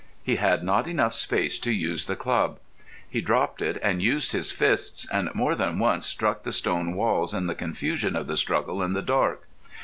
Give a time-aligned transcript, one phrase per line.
[0.23, 2.57] He had not enough space to use the club.
[3.07, 7.35] He dropped it and used his fists, and more than once struck the stone walls
[7.35, 9.47] in the confusion of the struggle in the dark.